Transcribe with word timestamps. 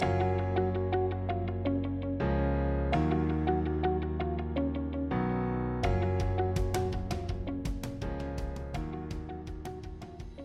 Bye. 0.00 0.25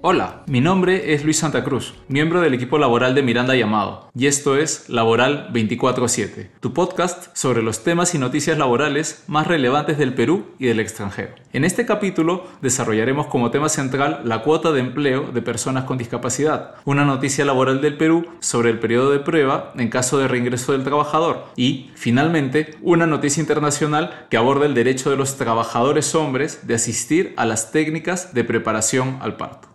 Hola, 0.03 0.41
mi 0.47 0.61
nombre 0.61 1.13
es 1.13 1.23
Luis 1.23 1.37
Santa 1.37 1.63
Cruz, 1.63 1.93
miembro 2.07 2.41
del 2.41 2.55
equipo 2.55 2.79
laboral 2.79 3.13
de 3.13 3.21
Miranda 3.21 3.55
Llamado, 3.55 4.09
y 4.15 4.25
esto 4.25 4.57
es 4.57 4.89
Laboral 4.89 5.53
24-7, 5.53 6.49
tu 6.59 6.73
podcast 6.73 7.27
sobre 7.37 7.61
los 7.61 7.83
temas 7.83 8.15
y 8.15 8.17
noticias 8.17 8.57
laborales 8.57 9.23
más 9.27 9.45
relevantes 9.45 9.99
del 9.99 10.15
Perú 10.15 10.55
y 10.57 10.65
del 10.65 10.79
extranjero. 10.79 11.35
En 11.53 11.63
este 11.63 11.85
capítulo 11.85 12.47
desarrollaremos 12.63 13.27
como 13.27 13.51
tema 13.51 13.69
central 13.69 14.21
la 14.25 14.41
cuota 14.41 14.71
de 14.71 14.79
empleo 14.79 15.31
de 15.31 15.43
personas 15.43 15.83
con 15.83 15.99
discapacidad, 15.99 16.77
una 16.83 17.05
noticia 17.05 17.45
laboral 17.45 17.79
del 17.79 17.95
Perú 17.95 18.25
sobre 18.39 18.71
el 18.71 18.79
periodo 18.79 19.11
de 19.11 19.19
prueba 19.19 19.71
en 19.77 19.89
caso 19.89 20.17
de 20.17 20.27
reingreso 20.27 20.71
del 20.71 20.83
trabajador 20.83 21.45
y, 21.55 21.91
finalmente, 21.93 22.75
una 22.81 23.05
noticia 23.05 23.39
internacional 23.39 24.25
que 24.31 24.37
aborda 24.37 24.65
el 24.65 24.73
derecho 24.73 25.11
de 25.11 25.17
los 25.17 25.37
trabajadores 25.37 26.15
hombres 26.15 26.65
de 26.65 26.73
asistir 26.73 27.35
a 27.37 27.45
las 27.45 27.71
técnicas 27.71 28.33
de 28.33 28.43
preparación 28.43 29.19
al 29.21 29.37
parto. 29.37 29.71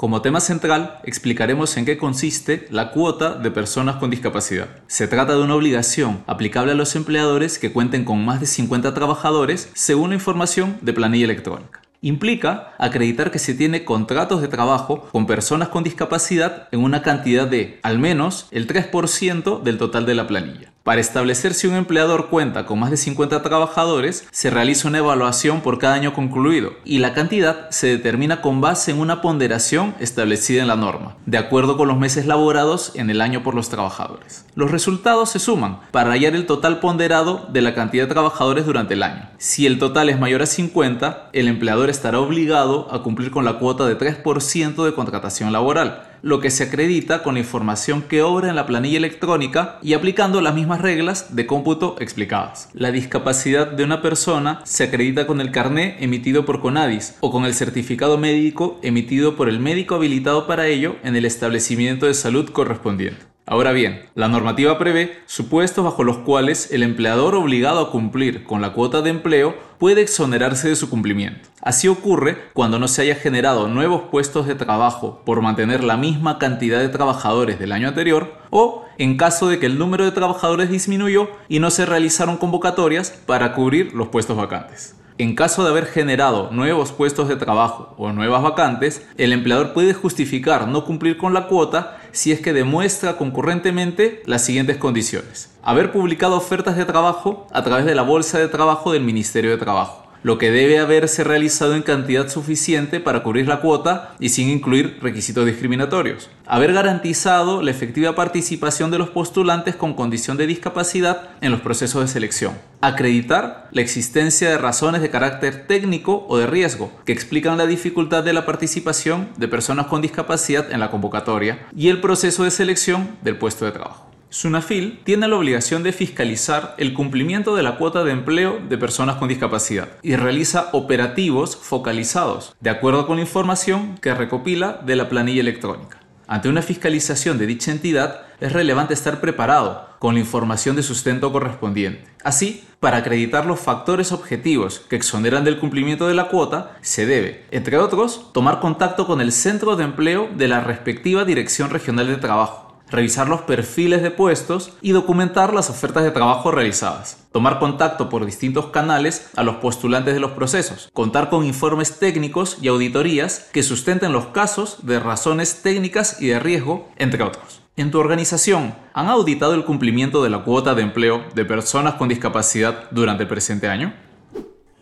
Como 0.00 0.22
tema 0.22 0.40
central, 0.40 0.98
explicaremos 1.04 1.76
en 1.76 1.84
qué 1.84 1.98
consiste 1.98 2.66
la 2.70 2.90
cuota 2.90 3.34
de 3.34 3.50
personas 3.50 3.96
con 3.96 4.08
discapacidad. 4.08 4.68
Se 4.86 5.06
trata 5.06 5.34
de 5.34 5.42
una 5.42 5.54
obligación 5.54 6.24
aplicable 6.26 6.72
a 6.72 6.74
los 6.74 6.96
empleadores 6.96 7.58
que 7.58 7.70
cuenten 7.70 8.06
con 8.06 8.24
más 8.24 8.40
de 8.40 8.46
50 8.46 8.94
trabajadores 8.94 9.68
según 9.74 10.08
la 10.08 10.14
información 10.14 10.78
de 10.80 10.94
planilla 10.94 11.26
electrónica. 11.26 11.82
Implica 12.00 12.72
acreditar 12.78 13.30
que 13.30 13.38
se 13.38 13.52
tiene 13.52 13.84
contratos 13.84 14.40
de 14.40 14.48
trabajo 14.48 15.06
con 15.12 15.26
personas 15.26 15.68
con 15.68 15.84
discapacidad 15.84 16.68
en 16.72 16.82
una 16.82 17.02
cantidad 17.02 17.46
de 17.46 17.78
al 17.82 17.98
menos 17.98 18.48
el 18.52 18.66
3% 18.66 19.62
del 19.62 19.76
total 19.76 20.06
de 20.06 20.14
la 20.14 20.26
planilla. 20.26 20.72
Para 20.90 21.02
establecer 21.02 21.54
si 21.54 21.68
un 21.68 21.76
empleador 21.76 22.30
cuenta 22.30 22.66
con 22.66 22.80
más 22.80 22.90
de 22.90 22.96
50 22.96 23.42
trabajadores, 23.42 24.26
se 24.32 24.50
realiza 24.50 24.88
una 24.88 24.98
evaluación 24.98 25.60
por 25.60 25.78
cada 25.78 25.94
año 25.94 26.12
concluido 26.12 26.72
y 26.84 26.98
la 26.98 27.14
cantidad 27.14 27.70
se 27.70 27.86
determina 27.86 28.40
con 28.40 28.60
base 28.60 28.90
en 28.90 28.98
una 28.98 29.22
ponderación 29.22 29.94
establecida 30.00 30.62
en 30.62 30.66
la 30.66 30.74
norma, 30.74 31.14
de 31.26 31.38
acuerdo 31.38 31.76
con 31.76 31.86
los 31.86 31.96
meses 31.96 32.26
laborados 32.26 32.90
en 32.96 33.08
el 33.08 33.20
año 33.20 33.44
por 33.44 33.54
los 33.54 33.68
trabajadores. 33.68 34.44
Los 34.56 34.72
resultados 34.72 35.30
se 35.30 35.38
suman 35.38 35.78
para 35.92 36.10
hallar 36.10 36.34
el 36.34 36.46
total 36.46 36.80
ponderado 36.80 37.46
de 37.52 37.62
la 37.62 37.72
cantidad 37.72 38.08
de 38.08 38.12
trabajadores 38.12 38.66
durante 38.66 38.94
el 38.94 39.04
año. 39.04 39.30
Si 39.38 39.66
el 39.66 39.78
total 39.78 40.08
es 40.08 40.18
mayor 40.18 40.42
a 40.42 40.46
50, 40.46 41.30
el 41.32 41.46
empleador 41.46 41.88
estará 41.88 42.18
obligado 42.18 42.92
a 42.92 43.04
cumplir 43.04 43.30
con 43.30 43.44
la 43.44 43.60
cuota 43.60 43.86
de 43.86 43.96
3% 43.96 44.84
de 44.84 44.94
contratación 44.94 45.52
laboral 45.52 46.09
lo 46.22 46.40
que 46.40 46.50
se 46.50 46.64
acredita 46.64 47.22
con 47.22 47.36
información 47.36 48.02
que 48.02 48.22
obra 48.22 48.48
en 48.50 48.56
la 48.56 48.66
planilla 48.66 48.98
electrónica 48.98 49.78
y 49.82 49.94
aplicando 49.94 50.40
las 50.40 50.54
mismas 50.54 50.80
reglas 50.80 51.34
de 51.34 51.46
cómputo 51.46 51.96
explicadas. 52.00 52.68
La 52.72 52.92
discapacidad 52.92 53.66
de 53.66 53.84
una 53.84 54.02
persona 54.02 54.60
se 54.64 54.84
acredita 54.84 55.26
con 55.26 55.40
el 55.40 55.50
carné 55.50 55.96
emitido 56.00 56.44
por 56.44 56.60
Conadis 56.60 57.16
o 57.20 57.30
con 57.30 57.44
el 57.44 57.54
certificado 57.54 58.18
médico 58.18 58.78
emitido 58.82 59.36
por 59.36 59.48
el 59.48 59.60
médico 59.60 59.94
habilitado 59.94 60.46
para 60.46 60.66
ello 60.66 60.96
en 61.02 61.16
el 61.16 61.24
establecimiento 61.24 62.06
de 62.06 62.14
salud 62.14 62.50
correspondiente. 62.50 63.29
Ahora 63.46 63.72
bien, 63.72 64.02
la 64.14 64.28
normativa 64.28 64.78
prevé 64.78 65.18
supuestos 65.26 65.84
bajo 65.84 66.04
los 66.04 66.18
cuales 66.18 66.70
el 66.70 66.84
empleador 66.84 67.34
obligado 67.34 67.80
a 67.80 67.90
cumplir 67.90 68.44
con 68.44 68.62
la 68.62 68.72
cuota 68.72 69.02
de 69.02 69.10
empleo 69.10 69.56
puede 69.78 70.02
exonerarse 70.02 70.68
de 70.68 70.76
su 70.76 70.88
cumplimiento. 70.88 71.48
Así 71.60 71.88
ocurre 71.88 72.50
cuando 72.52 72.78
no 72.78 72.86
se 72.86 73.02
haya 73.02 73.16
generado 73.16 73.66
nuevos 73.66 74.02
puestos 74.10 74.46
de 74.46 74.54
trabajo 74.54 75.22
por 75.24 75.42
mantener 75.42 75.82
la 75.82 75.96
misma 75.96 76.38
cantidad 76.38 76.78
de 76.78 76.90
trabajadores 76.90 77.58
del 77.58 77.72
año 77.72 77.88
anterior 77.88 78.34
o 78.50 78.84
en 78.98 79.16
caso 79.16 79.48
de 79.48 79.58
que 79.58 79.66
el 79.66 79.78
número 79.78 80.04
de 80.04 80.12
trabajadores 80.12 80.70
disminuyó 80.70 81.28
y 81.48 81.58
no 81.58 81.70
se 81.70 81.86
realizaron 81.86 82.36
convocatorias 82.36 83.10
para 83.26 83.52
cubrir 83.54 83.94
los 83.94 84.08
puestos 84.08 84.36
vacantes. 84.36 84.94
En 85.20 85.34
caso 85.34 85.62
de 85.64 85.68
haber 85.68 85.84
generado 85.84 86.50
nuevos 86.50 86.92
puestos 86.92 87.28
de 87.28 87.36
trabajo 87.36 87.94
o 87.98 88.10
nuevas 88.10 88.42
vacantes, 88.42 89.06
el 89.18 89.34
empleador 89.34 89.74
puede 89.74 89.92
justificar 89.92 90.66
no 90.66 90.86
cumplir 90.86 91.18
con 91.18 91.34
la 91.34 91.46
cuota 91.46 91.99
si 92.12 92.32
es 92.32 92.40
que 92.40 92.52
demuestra 92.52 93.16
concurrentemente 93.16 94.22
las 94.26 94.44
siguientes 94.44 94.76
condiciones. 94.76 95.50
Haber 95.62 95.92
publicado 95.92 96.36
ofertas 96.36 96.76
de 96.76 96.84
trabajo 96.84 97.46
a 97.52 97.62
través 97.62 97.86
de 97.86 97.94
la 97.94 98.02
Bolsa 98.02 98.38
de 98.38 98.48
Trabajo 98.48 98.92
del 98.92 99.02
Ministerio 99.02 99.50
de 99.50 99.58
Trabajo 99.58 100.09
lo 100.22 100.38
que 100.38 100.50
debe 100.50 100.78
haberse 100.78 101.24
realizado 101.24 101.74
en 101.74 101.82
cantidad 101.82 102.28
suficiente 102.28 103.00
para 103.00 103.22
cubrir 103.22 103.48
la 103.48 103.60
cuota 103.60 104.14
y 104.18 104.30
sin 104.30 104.48
incluir 104.48 104.98
requisitos 105.00 105.46
discriminatorios. 105.46 106.30
Haber 106.46 106.72
garantizado 106.72 107.62
la 107.62 107.70
efectiva 107.70 108.14
participación 108.14 108.90
de 108.90 108.98
los 108.98 109.10
postulantes 109.10 109.76
con 109.76 109.94
condición 109.94 110.36
de 110.36 110.46
discapacidad 110.46 111.30
en 111.40 111.52
los 111.52 111.60
procesos 111.60 112.02
de 112.02 112.08
selección. 112.08 112.54
Acreditar 112.80 113.68
la 113.72 113.80
existencia 113.80 114.50
de 114.50 114.58
razones 114.58 115.02
de 115.02 115.10
carácter 115.10 115.66
técnico 115.66 116.26
o 116.28 116.38
de 116.38 116.46
riesgo 116.46 116.92
que 117.04 117.12
explican 117.12 117.58
la 117.58 117.66
dificultad 117.66 118.24
de 118.24 118.32
la 118.32 118.46
participación 118.46 119.28
de 119.36 119.48
personas 119.48 119.86
con 119.86 120.02
discapacidad 120.02 120.70
en 120.72 120.80
la 120.80 120.90
convocatoria 120.90 121.66
y 121.74 121.88
el 121.88 122.00
proceso 122.00 122.44
de 122.44 122.50
selección 122.50 123.16
del 123.22 123.36
puesto 123.36 123.64
de 123.64 123.72
trabajo. 123.72 124.09
Sunafil 124.32 125.00
tiene 125.02 125.26
la 125.26 125.34
obligación 125.34 125.82
de 125.82 125.92
fiscalizar 125.92 126.76
el 126.78 126.94
cumplimiento 126.94 127.56
de 127.56 127.64
la 127.64 127.76
cuota 127.76 128.04
de 128.04 128.12
empleo 128.12 128.60
de 128.68 128.78
personas 128.78 129.16
con 129.16 129.26
discapacidad 129.26 129.88
y 130.02 130.14
realiza 130.14 130.68
operativos 130.70 131.56
focalizados, 131.56 132.54
de 132.60 132.70
acuerdo 132.70 133.08
con 133.08 133.16
la 133.16 133.22
información 133.22 133.98
que 134.00 134.14
recopila 134.14 134.80
de 134.86 134.94
la 134.94 135.08
planilla 135.08 135.40
electrónica. 135.40 135.98
Ante 136.28 136.48
una 136.48 136.62
fiscalización 136.62 137.38
de 137.38 137.46
dicha 137.46 137.72
entidad, 137.72 138.22
es 138.38 138.52
relevante 138.52 138.94
estar 138.94 139.20
preparado 139.20 139.88
con 139.98 140.14
la 140.14 140.20
información 140.20 140.76
de 140.76 140.84
sustento 140.84 141.32
correspondiente. 141.32 142.04
Así, 142.22 142.64
para 142.78 142.98
acreditar 142.98 143.46
los 143.46 143.58
factores 143.58 144.12
objetivos 144.12 144.78
que 144.78 144.94
exoneran 144.94 145.42
del 145.42 145.58
cumplimiento 145.58 146.06
de 146.06 146.14
la 146.14 146.28
cuota, 146.28 146.76
se 146.82 147.04
debe, 147.04 147.46
entre 147.50 147.78
otros, 147.78 148.32
tomar 148.32 148.60
contacto 148.60 149.08
con 149.08 149.20
el 149.20 149.32
centro 149.32 149.74
de 149.74 149.82
empleo 149.82 150.30
de 150.36 150.46
la 150.46 150.60
respectiva 150.60 151.24
Dirección 151.24 151.68
Regional 151.70 152.06
de 152.06 152.16
Trabajo 152.16 152.69
revisar 152.90 153.28
los 153.28 153.42
perfiles 153.42 154.02
de 154.02 154.10
puestos 154.10 154.72
y 154.80 154.92
documentar 154.92 155.54
las 155.54 155.70
ofertas 155.70 156.04
de 156.04 156.10
trabajo 156.10 156.50
realizadas. 156.50 157.28
Tomar 157.32 157.58
contacto 157.58 158.08
por 158.08 158.26
distintos 158.26 158.66
canales 158.66 159.30
a 159.36 159.42
los 159.42 159.56
postulantes 159.56 160.14
de 160.14 160.20
los 160.20 160.32
procesos. 160.32 160.90
Contar 160.92 161.30
con 161.30 161.44
informes 161.44 161.98
técnicos 161.98 162.58
y 162.60 162.68
auditorías 162.68 163.48
que 163.52 163.62
sustenten 163.62 164.12
los 164.12 164.26
casos 164.26 164.78
de 164.86 164.98
razones 164.98 165.62
técnicas 165.62 166.20
y 166.20 166.28
de 166.28 166.40
riesgo, 166.40 166.88
entre 166.96 167.22
otros. 167.22 167.62
En 167.76 167.90
tu 167.90 167.98
organización, 167.98 168.74
¿han 168.92 169.08
auditado 169.08 169.54
el 169.54 169.64
cumplimiento 169.64 170.22
de 170.22 170.30
la 170.30 170.42
cuota 170.42 170.74
de 170.74 170.82
empleo 170.82 171.24
de 171.34 171.44
personas 171.44 171.94
con 171.94 172.08
discapacidad 172.08 172.90
durante 172.90 173.22
el 173.22 173.28
presente 173.28 173.68
año? 173.68 173.94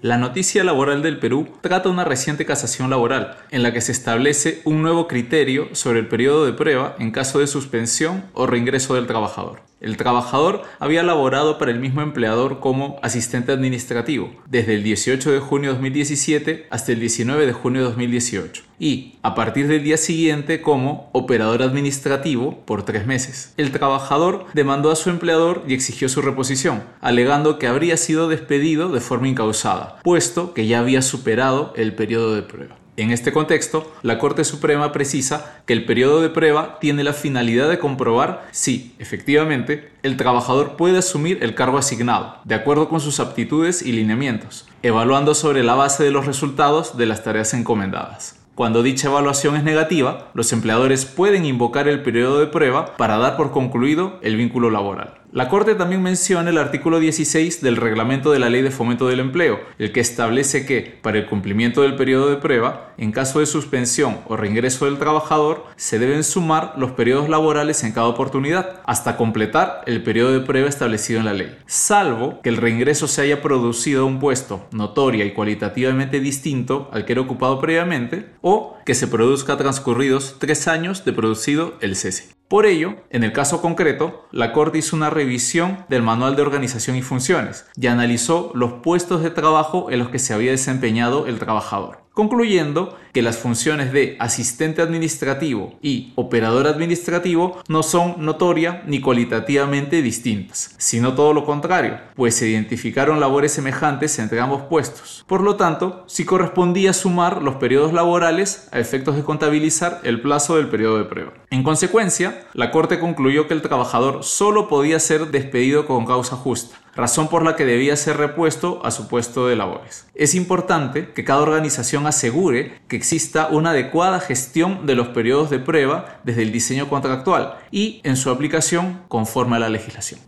La 0.00 0.16
noticia 0.16 0.62
laboral 0.62 1.02
del 1.02 1.18
Perú 1.18 1.48
trata 1.60 1.88
una 1.88 2.04
reciente 2.04 2.46
casación 2.46 2.88
laboral, 2.88 3.36
en 3.50 3.64
la 3.64 3.72
que 3.72 3.80
se 3.80 3.90
establece 3.90 4.62
un 4.64 4.80
nuevo 4.80 5.08
criterio 5.08 5.74
sobre 5.74 5.98
el 5.98 6.06
periodo 6.06 6.46
de 6.46 6.52
prueba 6.52 6.94
en 7.00 7.10
caso 7.10 7.40
de 7.40 7.48
suspensión 7.48 8.24
o 8.32 8.46
reingreso 8.46 8.94
del 8.94 9.08
trabajador. 9.08 9.67
El 9.80 9.96
trabajador 9.96 10.62
había 10.80 11.04
laborado 11.04 11.56
para 11.56 11.70
el 11.70 11.78
mismo 11.78 12.02
empleador 12.02 12.58
como 12.58 12.98
asistente 13.02 13.52
administrativo 13.52 14.32
desde 14.48 14.74
el 14.74 14.82
18 14.82 15.30
de 15.30 15.38
junio 15.38 15.70
de 15.70 15.74
2017 15.74 16.66
hasta 16.70 16.92
el 16.92 16.98
19 16.98 17.46
de 17.46 17.52
junio 17.52 17.82
de 17.82 17.88
2018 17.88 18.64
y 18.80 19.14
a 19.22 19.34
partir 19.34 19.68
del 19.68 19.84
día 19.84 19.96
siguiente 19.96 20.62
como 20.62 21.10
operador 21.12 21.62
administrativo 21.62 22.58
por 22.64 22.84
tres 22.84 23.06
meses. 23.06 23.52
El 23.56 23.70
trabajador 23.70 24.46
demandó 24.52 24.90
a 24.90 24.96
su 24.96 25.10
empleador 25.10 25.64
y 25.68 25.74
exigió 25.74 26.08
su 26.08 26.22
reposición, 26.22 26.82
alegando 27.00 27.58
que 27.58 27.66
habría 27.66 27.96
sido 27.96 28.28
despedido 28.28 28.88
de 28.90 29.00
forma 29.00 29.28
incausada, 29.28 30.00
puesto 30.02 30.54
que 30.54 30.66
ya 30.66 30.80
había 30.80 31.02
superado 31.02 31.72
el 31.76 31.94
periodo 31.94 32.34
de 32.34 32.42
prueba. 32.42 32.76
En 32.98 33.12
este 33.12 33.32
contexto, 33.32 33.92
la 34.02 34.18
Corte 34.18 34.42
Suprema 34.42 34.90
precisa 34.90 35.60
que 35.66 35.72
el 35.72 35.84
periodo 35.84 36.20
de 36.20 36.30
prueba 36.30 36.80
tiene 36.80 37.04
la 37.04 37.12
finalidad 37.12 37.68
de 37.68 37.78
comprobar 37.78 38.48
si, 38.50 38.92
efectivamente, 38.98 39.92
el 40.02 40.16
trabajador 40.16 40.74
puede 40.74 40.98
asumir 40.98 41.38
el 41.42 41.54
cargo 41.54 41.78
asignado, 41.78 42.38
de 42.42 42.56
acuerdo 42.56 42.88
con 42.88 42.98
sus 42.98 43.20
aptitudes 43.20 43.82
y 43.82 43.92
lineamientos, 43.92 44.66
evaluando 44.82 45.36
sobre 45.36 45.62
la 45.62 45.76
base 45.76 46.02
de 46.02 46.10
los 46.10 46.26
resultados 46.26 46.96
de 46.96 47.06
las 47.06 47.22
tareas 47.22 47.54
encomendadas. 47.54 48.40
Cuando 48.56 48.82
dicha 48.82 49.06
evaluación 49.06 49.54
es 49.54 49.62
negativa, 49.62 50.30
los 50.34 50.52
empleadores 50.52 51.04
pueden 51.04 51.44
invocar 51.44 51.86
el 51.86 52.02
periodo 52.02 52.40
de 52.40 52.48
prueba 52.48 52.96
para 52.96 53.16
dar 53.16 53.36
por 53.36 53.52
concluido 53.52 54.18
el 54.22 54.34
vínculo 54.34 54.70
laboral. 54.72 55.14
La 55.30 55.50
Corte 55.50 55.74
también 55.74 56.02
menciona 56.02 56.48
el 56.48 56.56
artículo 56.56 57.00
16 57.00 57.60
del 57.60 57.76
reglamento 57.76 58.32
de 58.32 58.38
la 58.38 58.48
Ley 58.48 58.62
de 58.62 58.70
Fomento 58.70 59.08
del 59.08 59.20
Empleo, 59.20 59.60
el 59.78 59.92
que 59.92 60.00
establece 60.00 60.64
que, 60.64 60.98
para 61.02 61.18
el 61.18 61.26
cumplimiento 61.26 61.82
del 61.82 61.96
periodo 61.96 62.30
de 62.30 62.36
prueba, 62.36 62.94
en 62.96 63.12
caso 63.12 63.40
de 63.40 63.44
suspensión 63.44 64.20
o 64.26 64.38
reingreso 64.38 64.86
del 64.86 64.96
trabajador, 64.96 65.66
se 65.76 65.98
deben 65.98 66.24
sumar 66.24 66.72
los 66.78 66.92
periodos 66.92 67.28
laborales 67.28 67.84
en 67.84 67.92
cada 67.92 68.06
oportunidad, 68.06 68.80
hasta 68.86 69.18
completar 69.18 69.82
el 69.84 70.02
periodo 70.02 70.32
de 70.32 70.40
prueba 70.40 70.66
establecido 70.66 71.20
en 71.20 71.26
la 71.26 71.34
ley, 71.34 71.58
salvo 71.66 72.40
que 72.40 72.48
el 72.48 72.56
reingreso 72.56 73.06
se 73.06 73.20
haya 73.20 73.42
producido 73.42 74.04
a 74.04 74.06
un 74.06 74.20
puesto 74.20 74.66
notoria 74.72 75.26
y 75.26 75.34
cualitativamente 75.34 76.20
distinto 76.20 76.88
al 76.90 77.04
que 77.04 77.12
era 77.12 77.20
ocupado 77.20 77.60
previamente, 77.60 78.30
o 78.40 78.78
que 78.86 78.94
se 78.94 79.08
produzca 79.08 79.58
transcurridos 79.58 80.36
tres 80.38 80.68
años 80.68 81.04
de 81.04 81.12
producido 81.12 81.74
el 81.82 81.96
cese. 81.96 82.37
Por 82.48 82.64
ello, 82.64 82.96
en 83.10 83.24
el 83.24 83.34
caso 83.34 83.60
concreto, 83.60 84.26
la 84.32 84.54
Corte 84.54 84.78
hizo 84.78 84.96
una 84.96 85.10
revisión 85.10 85.84
del 85.90 86.02
Manual 86.02 86.34
de 86.34 86.40
Organización 86.40 86.96
y 86.96 87.02
Funciones 87.02 87.66
y 87.76 87.88
analizó 87.88 88.52
los 88.54 88.72
puestos 88.82 89.22
de 89.22 89.28
trabajo 89.28 89.90
en 89.90 89.98
los 89.98 90.08
que 90.08 90.18
se 90.18 90.32
había 90.32 90.52
desempeñado 90.52 91.26
el 91.26 91.38
trabajador 91.38 92.08
concluyendo 92.18 92.98
que 93.18 93.22
las 93.22 93.38
funciones 93.38 93.92
de 93.92 94.14
asistente 94.20 94.80
administrativo 94.80 95.76
y 95.82 96.12
operador 96.14 96.68
administrativo 96.68 97.60
no 97.66 97.82
son 97.82 98.24
notoria 98.24 98.84
ni 98.86 99.00
cualitativamente 99.00 100.02
distintas, 100.02 100.76
sino 100.78 101.14
todo 101.14 101.32
lo 101.32 101.44
contrario, 101.44 101.98
pues 102.14 102.36
se 102.36 102.46
identificaron 102.46 103.18
labores 103.18 103.50
semejantes 103.50 104.20
entre 104.20 104.38
ambos 104.38 104.62
puestos. 104.70 105.24
Por 105.26 105.40
lo 105.40 105.56
tanto, 105.56 106.04
sí 106.06 106.24
correspondía 106.24 106.92
sumar 106.92 107.42
los 107.42 107.56
periodos 107.56 107.92
laborales 107.92 108.68
a 108.70 108.78
efectos 108.78 109.16
de 109.16 109.24
contabilizar 109.24 110.00
el 110.04 110.20
plazo 110.20 110.54
del 110.54 110.68
periodo 110.68 110.98
de 110.98 111.06
prueba. 111.06 111.32
En 111.50 111.64
consecuencia, 111.64 112.46
la 112.54 112.70
Corte 112.70 113.00
concluyó 113.00 113.48
que 113.48 113.54
el 113.54 113.62
trabajador 113.62 114.22
solo 114.22 114.68
podía 114.68 115.00
ser 115.00 115.32
despedido 115.32 115.86
con 115.86 116.06
causa 116.06 116.36
justa, 116.36 116.76
razón 116.94 117.28
por 117.28 117.44
la 117.44 117.56
que 117.56 117.64
debía 117.64 117.96
ser 117.96 118.16
repuesto 118.16 118.80
a 118.84 118.90
su 118.90 119.08
puesto 119.08 119.46
de 119.46 119.56
labores. 119.56 120.06
Es 120.14 120.34
importante 120.34 121.12
que 121.12 121.24
cada 121.24 121.40
organización 121.40 122.06
asegure 122.06 122.80
que 122.88 122.96
exista 123.08 123.48
una 123.48 123.70
adecuada 123.70 124.20
gestión 124.20 124.84
de 124.84 124.94
los 124.94 125.08
periodos 125.08 125.48
de 125.48 125.58
prueba 125.58 126.20
desde 126.24 126.42
el 126.42 126.52
diseño 126.52 126.90
contractual 126.90 127.54
y 127.70 128.02
en 128.04 128.18
su 128.18 128.28
aplicación 128.28 129.00
conforme 129.08 129.56
a 129.56 129.60
la 129.60 129.70
legislación. 129.70 130.20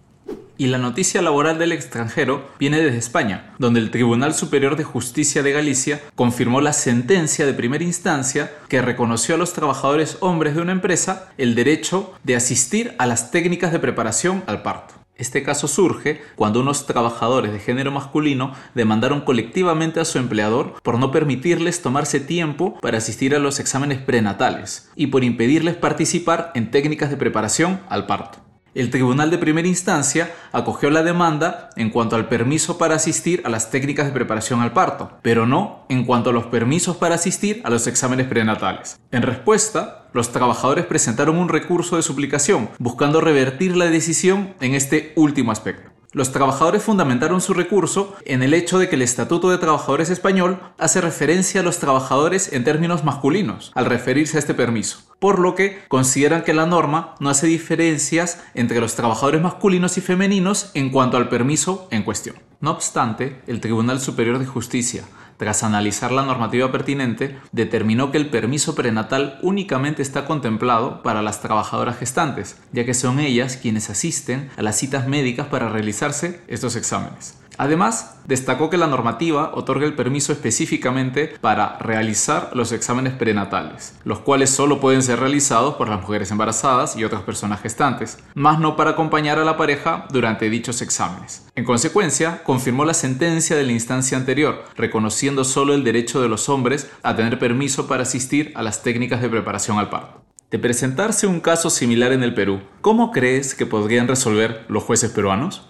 Y 0.56 0.68
la 0.68 0.78
noticia 0.78 1.20
laboral 1.20 1.58
del 1.58 1.72
extranjero 1.72 2.48
viene 2.58 2.80
desde 2.80 2.96
España, 2.96 3.52
donde 3.58 3.80
el 3.80 3.90
Tribunal 3.90 4.32
Superior 4.32 4.76
de 4.76 4.84
Justicia 4.84 5.42
de 5.42 5.52
Galicia 5.52 6.00
confirmó 6.14 6.62
la 6.62 6.72
sentencia 6.72 7.44
de 7.44 7.52
primera 7.52 7.84
instancia 7.84 8.50
que 8.70 8.80
reconoció 8.80 9.34
a 9.34 9.38
los 9.38 9.52
trabajadores 9.52 10.16
hombres 10.20 10.54
de 10.54 10.62
una 10.62 10.72
empresa 10.72 11.28
el 11.36 11.54
derecho 11.54 12.14
de 12.24 12.36
asistir 12.36 12.94
a 12.96 13.04
las 13.04 13.30
técnicas 13.30 13.72
de 13.72 13.78
preparación 13.78 14.42
al 14.46 14.62
parto. 14.62 14.99
Este 15.20 15.42
caso 15.42 15.68
surge 15.68 16.22
cuando 16.34 16.60
unos 16.60 16.86
trabajadores 16.86 17.52
de 17.52 17.58
género 17.58 17.92
masculino 17.92 18.54
demandaron 18.74 19.20
colectivamente 19.20 20.00
a 20.00 20.06
su 20.06 20.16
empleador 20.16 20.80
por 20.82 20.98
no 20.98 21.10
permitirles 21.10 21.82
tomarse 21.82 22.20
tiempo 22.20 22.78
para 22.80 22.96
asistir 22.96 23.34
a 23.34 23.38
los 23.38 23.60
exámenes 23.60 23.98
prenatales 23.98 24.90
y 24.96 25.08
por 25.08 25.22
impedirles 25.22 25.76
participar 25.76 26.52
en 26.54 26.70
técnicas 26.70 27.10
de 27.10 27.18
preparación 27.18 27.80
al 27.90 28.06
parto. 28.06 28.49
El 28.72 28.90
Tribunal 28.90 29.32
de 29.32 29.38
Primera 29.38 29.66
Instancia 29.66 30.32
acogió 30.52 30.90
la 30.90 31.02
demanda 31.02 31.70
en 31.74 31.90
cuanto 31.90 32.14
al 32.14 32.28
permiso 32.28 32.78
para 32.78 32.94
asistir 32.94 33.42
a 33.44 33.48
las 33.48 33.70
técnicas 33.72 34.06
de 34.06 34.12
preparación 34.12 34.60
al 34.60 34.72
parto, 34.72 35.18
pero 35.22 35.44
no 35.44 35.86
en 35.88 36.04
cuanto 36.04 36.30
a 36.30 36.32
los 36.32 36.46
permisos 36.46 36.96
para 36.96 37.16
asistir 37.16 37.60
a 37.64 37.70
los 37.70 37.88
exámenes 37.88 38.28
prenatales. 38.28 39.00
En 39.10 39.22
respuesta, 39.22 40.08
los 40.12 40.30
trabajadores 40.30 40.86
presentaron 40.86 41.36
un 41.36 41.48
recurso 41.48 41.96
de 41.96 42.02
suplicación 42.02 42.70
buscando 42.78 43.20
revertir 43.20 43.76
la 43.76 43.86
decisión 43.86 44.54
en 44.60 44.74
este 44.74 45.12
último 45.16 45.50
aspecto. 45.50 45.90
Los 46.12 46.32
trabajadores 46.32 46.82
fundamentaron 46.82 47.40
su 47.40 47.54
recurso 47.54 48.16
en 48.24 48.42
el 48.42 48.52
hecho 48.52 48.80
de 48.80 48.88
que 48.88 48.96
el 48.96 49.02
Estatuto 49.02 49.48
de 49.48 49.58
Trabajadores 49.58 50.10
español 50.10 50.58
hace 50.76 51.00
referencia 51.00 51.60
a 51.60 51.64
los 51.64 51.78
trabajadores 51.78 52.52
en 52.52 52.64
términos 52.64 53.04
masculinos 53.04 53.70
al 53.76 53.84
referirse 53.84 54.36
a 54.36 54.40
este 54.40 54.54
permiso, 54.54 55.02
por 55.20 55.38
lo 55.38 55.54
que 55.54 55.84
consideran 55.86 56.42
que 56.42 56.52
la 56.52 56.66
norma 56.66 57.14
no 57.20 57.30
hace 57.30 57.46
diferencias 57.46 58.42
entre 58.54 58.80
los 58.80 58.96
trabajadores 58.96 59.40
masculinos 59.40 59.98
y 59.98 60.00
femeninos 60.00 60.72
en 60.74 60.90
cuanto 60.90 61.16
al 61.16 61.28
permiso 61.28 61.86
en 61.92 62.02
cuestión. 62.02 62.34
No 62.60 62.72
obstante, 62.72 63.40
el 63.46 63.60
Tribunal 63.60 64.00
Superior 64.00 64.40
de 64.40 64.46
Justicia 64.46 65.04
tras 65.40 65.62
analizar 65.62 66.12
la 66.12 66.22
normativa 66.22 66.70
pertinente, 66.70 67.38
determinó 67.50 68.12
que 68.12 68.18
el 68.18 68.28
permiso 68.28 68.74
prenatal 68.74 69.38
únicamente 69.40 70.02
está 70.02 70.26
contemplado 70.26 71.02
para 71.02 71.22
las 71.22 71.40
trabajadoras 71.40 71.96
gestantes, 71.96 72.58
ya 72.72 72.84
que 72.84 72.92
son 72.92 73.18
ellas 73.18 73.56
quienes 73.56 73.88
asisten 73.88 74.50
a 74.58 74.62
las 74.62 74.76
citas 74.76 75.08
médicas 75.08 75.46
para 75.46 75.70
realizarse 75.70 76.42
estos 76.46 76.76
exámenes. 76.76 77.39
Además, 77.60 78.16
destacó 78.26 78.70
que 78.70 78.78
la 78.78 78.86
normativa 78.86 79.50
otorga 79.52 79.84
el 79.84 79.92
permiso 79.92 80.32
específicamente 80.32 81.34
para 81.42 81.76
realizar 81.78 82.52
los 82.54 82.72
exámenes 82.72 83.12
prenatales, 83.12 83.98
los 84.02 84.20
cuales 84.20 84.48
solo 84.48 84.80
pueden 84.80 85.02
ser 85.02 85.20
realizados 85.20 85.74
por 85.74 85.86
las 85.90 86.00
mujeres 86.00 86.30
embarazadas 86.30 86.96
y 86.96 87.04
otras 87.04 87.20
personas 87.20 87.60
gestantes, 87.60 88.16
más 88.34 88.60
no 88.60 88.76
para 88.76 88.92
acompañar 88.92 89.38
a 89.38 89.44
la 89.44 89.58
pareja 89.58 90.06
durante 90.10 90.48
dichos 90.48 90.80
exámenes. 90.80 91.46
En 91.54 91.66
consecuencia, 91.66 92.42
confirmó 92.44 92.86
la 92.86 92.94
sentencia 92.94 93.56
de 93.56 93.64
la 93.64 93.72
instancia 93.72 94.16
anterior, 94.16 94.64
reconociendo 94.74 95.44
solo 95.44 95.74
el 95.74 95.84
derecho 95.84 96.22
de 96.22 96.30
los 96.30 96.48
hombres 96.48 96.90
a 97.02 97.14
tener 97.14 97.38
permiso 97.38 97.86
para 97.86 98.04
asistir 98.04 98.52
a 98.54 98.62
las 98.62 98.82
técnicas 98.82 99.20
de 99.20 99.28
preparación 99.28 99.78
al 99.78 99.90
parto. 99.90 100.22
De 100.50 100.58
presentarse 100.58 101.26
un 101.26 101.40
caso 101.40 101.68
similar 101.68 102.12
en 102.12 102.22
el 102.22 102.32
Perú, 102.32 102.62
¿cómo 102.80 103.12
crees 103.12 103.54
que 103.54 103.66
podrían 103.66 104.08
resolver 104.08 104.64
los 104.68 104.82
jueces 104.82 105.10
peruanos? 105.10 105.69